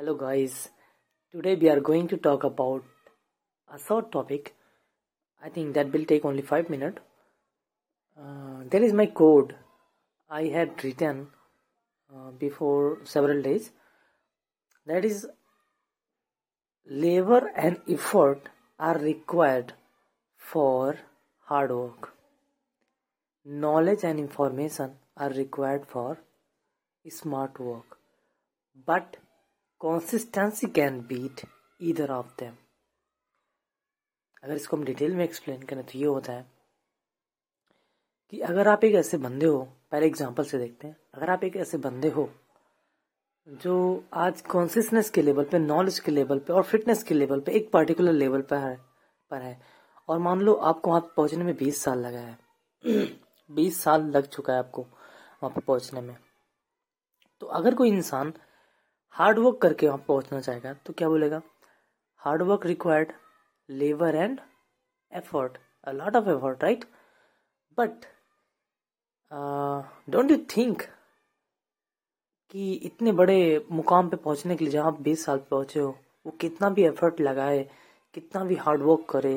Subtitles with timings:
[0.00, 0.70] Hello, guys.
[1.30, 2.82] Today we are going to talk about
[3.70, 4.54] a short topic.
[5.44, 7.02] I think that will take only five minutes.
[8.18, 9.54] Uh, there is my code
[10.30, 11.26] I had written
[12.10, 13.72] uh, before several days.
[14.86, 15.26] That is,
[16.86, 18.48] labor and effort
[18.78, 19.74] are required
[20.38, 20.96] for
[21.44, 22.14] hard work.
[23.44, 26.16] Knowledge and information are required for
[27.10, 27.98] smart work.
[28.86, 29.18] But
[29.86, 31.40] consistency can beat
[31.82, 32.52] either of them.
[34.44, 36.50] अगर इसको हम detail में explain करें तो ये होता है
[38.30, 41.56] कि अगर आप एक ऐसे बंदे हो, पहले एग्जांपल से देखते हैं। अगर आप एक
[41.56, 42.30] ऐसे बंदे हो
[43.48, 47.52] जो आज कॉन्सियसनेस के लेवल पे नॉलेज के लेवल पे और फिटनेस के लेवल पे,
[47.52, 48.76] एक पर्टिकुलर लेवल पर है
[49.30, 49.60] पर है।
[50.08, 52.38] और मान लो आपको वहाँ पहुँचने में बीस साल लगा है।
[53.50, 56.16] बीस साल लग चुका है आपको वहाँ पर पहुँचने में।
[57.40, 58.32] तो अगर कोई इंसान
[59.16, 61.40] हार्ड वर्क करके वहाँ पहुँचना चाहेगा तो क्या बोलेगा?
[62.22, 63.12] Hard work required
[63.68, 64.40] labour and
[65.12, 66.84] effort a lot of effort right
[67.78, 68.04] but
[70.10, 70.82] don't you think
[72.54, 75.90] कि इतने बड़े मुकाम पे पहुँचने के लिए जहाँ आप बीस साल पहुँचे हो,
[76.26, 77.62] वो कितना भी एफर्ट लगाए,
[78.14, 79.34] कितना भी हार्ड वर्क करे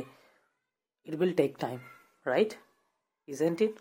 [1.08, 1.80] it will take time
[2.26, 2.54] right
[3.28, 3.80] isn't it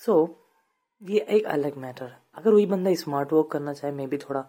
[0.00, 0.14] so
[1.02, 4.44] ये एक अलग मैटर अगर वही बंदा स्मार्ट वर्क करना चाहे मे भी थोड़ा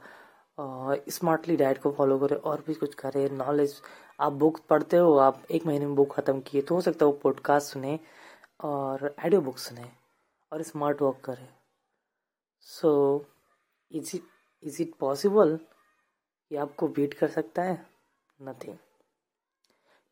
[1.10, 3.82] स्मार्टली डाइट को फॉलो करे और भी कुछ करे नॉलेज
[4.20, 7.12] आप बुक पढ़ते हो, आप एक महीने में बुक ख़त्म किए तो हो सकता है
[7.12, 8.00] वो पॉडकास्ट सुने
[8.60, 9.90] और ऑडियो बुक सुने
[10.52, 11.48] और स्मार्ट वर्क करे।
[12.60, 12.92] So
[13.92, 14.24] is it
[14.64, 17.86] is it possible कि आपको बीट कर सकता है?
[18.40, 18.78] नथिंग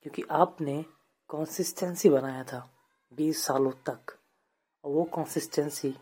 [0.06, 0.82] क्योंकि आपने
[1.30, 2.60] कंसिस्टेंसी बनाया था,
[3.12, 4.18] बीस सालों तक,
[4.84, 5.94] और वो कंसिस्टेंसी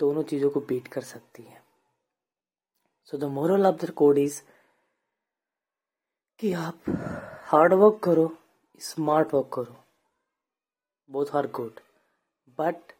[0.00, 1.62] दोनों चीज़ों को बीट कर सकती है।
[3.12, 4.40] So the moral of the code is
[6.38, 6.90] कि आप
[7.46, 8.30] हार्ड वर्क करो
[8.80, 9.76] स्मार्ट वर्क करो।
[11.08, 11.80] Both are good
[12.58, 12.92] but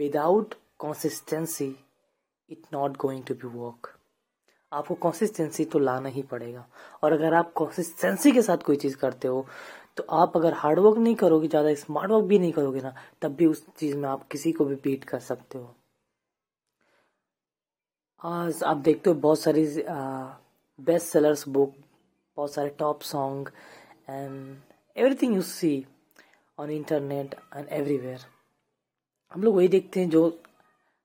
[0.00, 1.74] without consistency
[2.50, 3.92] it not going to be work
[4.72, 6.66] आपको कंसिस्टेंसी तो लाना ही पड़ेगा।
[7.02, 9.46] और अगर आप कंसिस्टेंसी के साथ कोई चीज़ करते हो
[9.96, 13.46] तो आप अगर हार्डवर्क नहीं करोगे, ज़्यादा स्मार्ट वर्क भी नहीं करोगे ना, तब भी
[13.46, 15.74] उस चीज़ में आप किसी को भी बीट कर सकते हो।
[18.24, 19.64] आज आप देखते हो बहुत सारी
[20.78, 21.74] बेस्ट सेलर्स बुक
[22.36, 23.50] बहुत सारे top song
[24.08, 24.56] and
[24.96, 25.86] everything you see
[26.58, 28.20] on internet and everywhere
[29.32, 30.40] हम लोग वही देखते हैं जो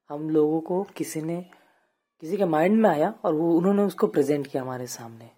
[0.10, 1.42] हम लोगों को किसी ने,
[2.22, 5.30] किसी के माइंड में आया और वो उन्होंने उसको प्रेजेंट किया हमारे सामने।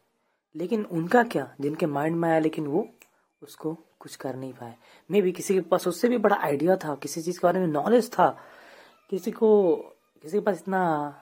[0.55, 1.55] लेकिन उनका क्या?
[1.61, 2.87] जिनके माइंड में आया लेकिन वो
[3.41, 4.75] उसको कुछ कर नहीं पाए।
[5.11, 7.67] मे भी किसी के पास उससे भी बड़ा आइडिया था, किसी चीज़ के बारे में
[7.67, 8.29] नॉलेज था,
[9.09, 9.75] किसी को,
[10.21, 11.19] किसी के पास इतना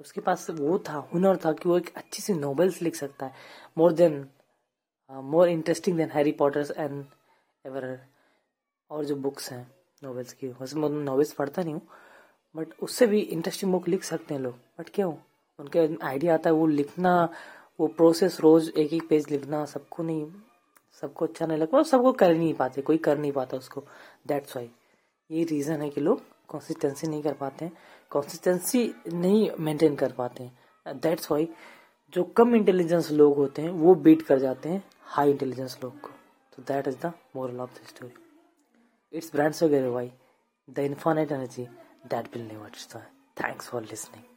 [0.00, 3.32] उसके पास वो था, हुनर था कि वो एक अच्छी सी नॉवेल्स लिख सकता है।
[3.78, 4.26] More than
[5.10, 7.04] more interesting than Harry Potters and
[7.64, 7.98] ever
[8.90, 9.66] और जो बुक्स हैं
[10.02, 11.82] नॉवेल्स की, वैसे मैं नॉवेल्स पढ़ता नहीं हूँ
[12.54, 15.12] बट उससे भी इंटरेस्टिंग बुक लिख सकते हैं लोग। बट क्यों?
[15.58, 17.28] उनके आइडिया आता है वो लिखना,
[17.80, 20.26] वो प्रोसेस रोज एक एक पेज लिखना, सबको नहीं,
[21.02, 23.84] सबको अच्छा नहीं लगता सबको कर नहीं पाते, कोई कर नहीं पाता उसको।
[24.26, 24.70] दैट्स वाई
[25.30, 27.72] ये रीज़न है कि लोग कंसिस्टेंसी नहीं कर पाते हैं।
[28.12, 31.48] कंसिस्टेंसी नहीं मेंटेन कर पाते हैं। दैट्स वाई
[32.14, 36.10] जो कम इंटेलिजेंस लोग होते हैं, वो बीट कर जाते हैं हाई इंटेलिजेंस लोग को।
[36.56, 38.14] तो that is the moral of the story
[39.12, 40.12] it's brands वगैरह why
[40.70, 41.64] the infinite energy
[42.06, 42.70] that will never
[43.42, 44.35] thanks for listening